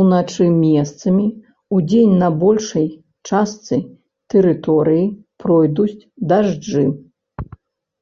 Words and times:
Уначы 0.00 0.44
месцамі, 0.58 1.24
удзень 1.78 2.12
на 2.22 2.28
большай 2.42 2.86
частцы 3.30 3.78
тэрыторыі 4.36 5.02
пройдуць 5.46 6.06
дажджы. 6.36 6.86